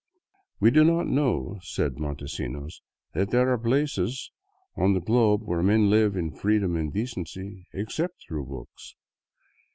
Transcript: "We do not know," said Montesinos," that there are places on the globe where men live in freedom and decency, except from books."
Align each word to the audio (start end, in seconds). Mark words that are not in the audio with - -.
"We 0.59 0.71
do 0.71 0.83
not 0.83 1.05
know," 1.05 1.59
said 1.61 1.99
Montesinos," 1.99 2.81
that 3.13 3.29
there 3.29 3.51
are 3.53 3.57
places 3.59 4.31
on 4.75 4.93
the 4.95 4.99
globe 4.99 5.43
where 5.43 5.61
men 5.61 5.91
live 5.91 6.15
in 6.15 6.31
freedom 6.31 6.75
and 6.75 6.91
decency, 6.91 7.67
except 7.71 8.23
from 8.27 8.45
books." 8.45 8.95